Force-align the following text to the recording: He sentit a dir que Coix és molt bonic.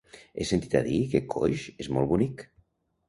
He 0.37 0.45
sentit 0.51 0.77
a 0.79 0.81
dir 0.87 0.97
que 1.13 1.21
Coix 1.35 1.67
és 1.85 1.91
molt 1.99 2.11
bonic. 2.15 2.43